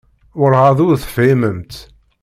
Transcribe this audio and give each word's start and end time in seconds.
Werɛad 0.39 0.77
ur 0.87 0.95
tefhimemt. 1.03 1.73